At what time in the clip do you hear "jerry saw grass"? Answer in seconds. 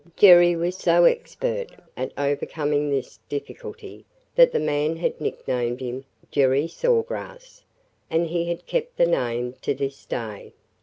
6.31-7.61